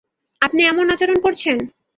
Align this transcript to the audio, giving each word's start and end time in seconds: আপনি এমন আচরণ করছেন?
আপনি 0.41 0.61
এমন 0.63 0.85
আচরণ 0.93 1.17
করছেন? 1.25 1.57